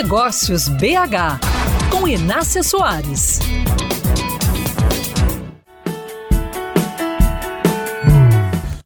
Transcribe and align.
Negócios 0.00 0.68
BH 0.68 1.90
com 1.90 2.06
Inácia 2.06 2.62
Soares. 2.62 3.40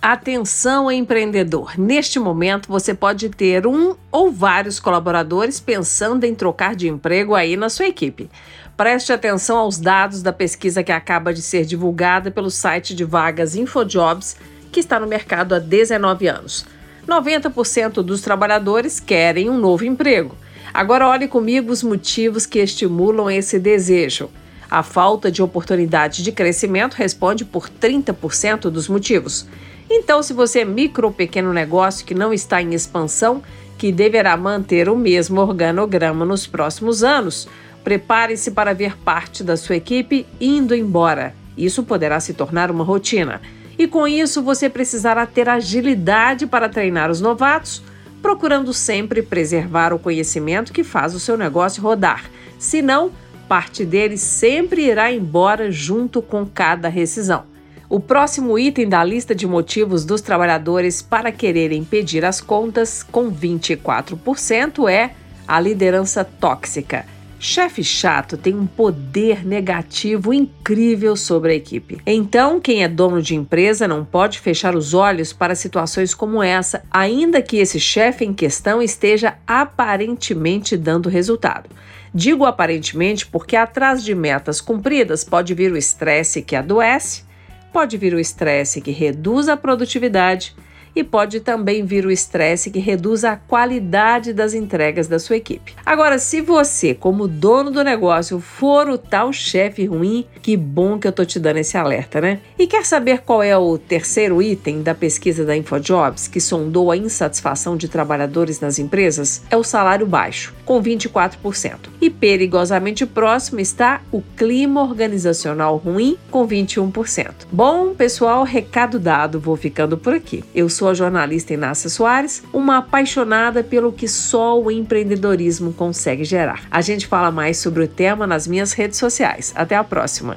Atenção, 0.00 0.90
empreendedor! 0.90 1.78
Neste 1.78 2.18
momento 2.18 2.66
você 2.66 2.94
pode 2.94 3.28
ter 3.28 3.66
um 3.66 3.94
ou 4.10 4.32
vários 4.32 4.80
colaboradores 4.80 5.60
pensando 5.60 6.24
em 6.24 6.34
trocar 6.34 6.74
de 6.74 6.88
emprego 6.88 7.34
aí 7.34 7.58
na 7.58 7.68
sua 7.68 7.88
equipe. 7.88 8.30
Preste 8.74 9.12
atenção 9.12 9.58
aos 9.58 9.76
dados 9.76 10.22
da 10.22 10.32
pesquisa 10.32 10.82
que 10.82 10.92
acaba 10.92 11.34
de 11.34 11.42
ser 11.42 11.66
divulgada 11.66 12.30
pelo 12.30 12.50
site 12.50 12.94
de 12.94 13.04
vagas 13.04 13.54
InfoJobs, 13.54 14.38
que 14.72 14.80
está 14.80 14.98
no 14.98 15.06
mercado 15.06 15.54
há 15.54 15.58
19 15.58 16.26
anos. 16.26 16.64
90% 17.06 18.02
dos 18.02 18.22
trabalhadores 18.22 18.98
querem 18.98 19.50
um 19.50 19.58
novo 19.58 19.84
emprego. 19.84 20.34
Agora 20.72 21.06
olhe 21.06 21.28
comigo 21.28 21.70
os 21.70 21.82
motivos 21.82 22.46
que 22.46 22.58
estimulam 22.58 23.30
esse 23.30 23.58
desejo. 23.58 24.30
A 24.70 24.82
falta 24.82 25.30
de 25.30 25.42
oportunidade 25.42 26.22
de 26.22 26.32
crescimento 26.32 26.94
responde 26.94 27.44
por 27.44 27.68
30% 27.68 28.70
dos 28.70 28.88
motivos. 28.88 29.46
Então, 29.90 30.22
se 30.22 30.32
você 30.32 30.60
é 30.60 30.64
micro 30.64 31.08
ou 31.08 31.12
pequeno 31.12 31.52
negócio 31.52 32.06
que 32.06 32.14
não 32.14 32.32
está 32.32 32.62
em 32.62 32.72
expansão, 32.72 33.42
que 33.76 33.92
deverá 33.92 34.34
manter 34.34 34.88
o 34.88 34.96
mesmo 34.96 35.42
organograma 35.42 36.24
nos 36.24 36.46
próximos 36.46 37.04
anos, 37.04 37.46
prepare-se 37.84 38.52
para 38.52 38.72
ver 38.72 38.96
parte 38.96 39.44
da 39.44 39.58
sua 39.58 39.76
equipe 39.76 40.26
indo 40.40 40.74
embora. 40.74 41.34
Isso 41.54 41.82
poderá 41.82 42.18
se 42.18 42.32
tornar 42.32 42.70
uma 42.70 42.84
rotina. 42.84 43.42
E 43.78 43.86
com 43.86 44.08
isso, 44.08 44.42
você 44.42 44.70
precisará 44.70 45.26
ter 45.26 45.50
agilidade 45.50 46.46
para 46.46 46.68
treinar 46.70 47.10
os 47.10 47.20
novatos, 47.20 47.82
procurando 48.22 48.72
sempre 48.72 49.20
preservar 49.20 49.92
o 49.92 49.98
conhecimento 49.98 50.72
que 50.72 50.84
faz 50.84 51.14
o 51.14 51.20
seu 51.20 51.36
negócio 51.36 51.82
rodar. 51.82 52.30
Senão, 52.58 53.10
parte 53.48 53.84
dele 53.84 54.16
sempre 54.16 54.86
irá 54.86 55.12
embora 55.12 55.70
junto 55.70 56.22
com 56.22 56.46
cada 56.46 56.88
rescisão. 56.88 57.44
O 57.90 58.00
próximo 58.00 58.58
item 58.58 58.88
da 58.88 59.04
lista 59.04 59.34
de 59.34 59.46
motivos 59.46 60.06
dos 60.06 60.22
trabalhadores 60.22 61.02
para 61.02 61.30
quererem 61.30 61.84
pedir 61.84 62.24
as 62.24 62.40
contas, 62.40 63.02
com 63.02 63.30
24%, 63.30 64.88
é 64.88 65.10
a 65.46 65.60
liderança 65.60 66.24
tóxica. 66.24 67.04
Chefe 67.44 67.82
chato 67.82 68.36
tem 68.36 68.54
um 68.54 68.68
poder 68.68 69.44
negativo 69.44 70.32
incrível 70.32 71.16
sobre 71.16 71.50
a 71.50 71.54
equipe. 71.56 71.98
Então, 72.06 72.60
quem 72.60 72.84
é 72.84 72.88
dono 72.88 73.20
de 73.20 73.34
empresa 73.34 73.88
não 73.88 74.04
pode 74.04 74.38
fechar 74.38 74.76
os 74.76 74.94
olhos 74.94 75.32
para 75.32 75.56
situações 75.56 76.14
como 76.14 76.40
essa, 76.40 76.84
ainda 76.88 77.42
que 77.42 77.56
esse 77.56 77.80
chefe 77.80 78.24
em 78.24 78.32
questão 78.32 78.80
esteja 78.80 79.34
aparentemente 79.44 80.76
dando 80.76 81.08
resultado. 81.08 81.68
Digo 82.14 82.44
aparentemente 82.44 83.26
porque 83.26 83.56
atrás 83.56 84.04
de 84.04 84.14
metas 84.14 84.60
cumpridas 84.60 85.24
pode 85.24 85.52
vir 85.52 85.72
o 85.72 85.76
estresse 85.76 86.42
que 86.42 86.54
adoece 86.54 87.24
Pode 87.72 87.96
vir 87.96 88.12
o 88.12 88.20
estresse 88.20 88.82
que 88.82 88.90
reduz 88.90 89.48
a 89.48 89.56
produtividade 89.56 90.54
e 90.94 91.02
pode 91.02 91.40
também 91.40 91.84
vir 91.84 92.06
o 92.06 92.10
estresse 92.10 92.70
que 92.70 92.78
reduz 92.78 93.24
a 93.24 93.36
qualidade 93.36 94.32
das 94.32 94.54
entregas 94.54 95.08
da 95.08 95.18
sua 95.18 95.36
equipe. 95.36 95.74
Agora, 95.84 96.18
se 96.18 96.40
você, 96.40 96.94
como 96.94 97.28
dono 97.28 97.70
do 97.70 97.82
negócio, 97.82 98.40
for 98.40 98.88
o 98.88 98.98
tal 98.98 99.32
chefe 99.32 99.86
ruim, 99.86 100.26
que 100.40 100.56
bom 100.56 100.98
que 100.98 101.06
eu 101.06 101.12
tô 101.12 101.24
te 101.24 101.38
dando 101.38 101.58
esse 101.58 101.76
alerta, 101.76 102.20
né? 102.20 102.40
E 102.58 102.66
quer 102.66 102.84
saber 102.84 103.20
qual 103.20 103.42
é 103.42 103.56
o 103.56 103.78
terceiro 103.78 104.42
item 104.42 104.82
da 104.82 104.94
pesquisa 104.94 105.44
da 105.44 105.56
InfoJobs 105.56 106.28
que 106.28 106.40
sondou 106.40 106.90
a 106.90 106.96
insatisfação 106.96 107.76
de 107.76 107.88
trabalhadores 107.88 108.60
nas 108.60 108.78
empresas? 108.78 109.42
É 109.50 109.56
o 109.56 109.64
salário 109.64 110.06
baixo, 110.06 110.54
com 110.64 110.82
24%. 110.82 111.76
E 112.00 112.10
perigosamente 112.10 113.06
próximo 113.06 113.60
está 113.60 114.00
o 114.10 114.22
clima 114.36 114.82
organizacional 114.82 115.76
ruim, 115.76 116.16
com 116.30 116.46
21%. 116.46 117.46
Bom, 117.50 117.94
pessoal, 117.94 118.44
recado 118.44 118.98
dado, 118.98 119.40
vou 119.40 119.56
ficando 119.56 119.96
por 119.96 120.14
aqui. 120.14 120.44
Eu 120.54 120.68
sou 120.68 120.88
a 120.88 120.94
jornalista 120.94 121.54
Inácia 121.54 121.90
Soares, 121.90 122.42
uma 122.52 122.78
apaixonada 122.78 123.62
pelo 123.62 123.92
que 123.92 124.08
só 124.08 124.60
o 124.60 124.70
empreendedorismo 124.70 125.72
consegue 125.72 126.24
gerar. 126.24 126.62
A 126.70 126.80
gente 126.80 127.06
fala 127.06 127.30
mais 127.30 127.58
sobre 127.58 127.84
o 127.84 127.88
tema 127.88 128.26
nas 128.26 128.46
minhas 128.46 128.72
redes 128.72 128.98
sociais. 128.98 129.52
Até 129.54 129.76
a 129.76 129.84
próxima. 129.84 130.36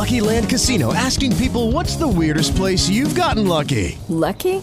Lucky 0.00 0.22
Land 0.22 0.48
Casino 0.48 0.94
asking 0.94 1.36
people 1.36 1.72
what's 1.72 1.94
the 1.94 2.08
weirdest 2.08 2.56
place 2.56 2.88
you've 2.88 3.14
gotten 3.14 3.46
lucky? 3.46 3.98
Lucky? 4.08 4.62